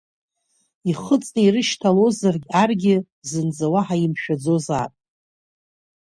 Ихыҵны 0.89 1.41
ирышьҭалозаргь 1.43 2.47
аргьы, 2.61 2.95
зынӡа 3.29 3.67
уаҳа 3.73 3.95
имшәаӡозаап! 4.03 4.93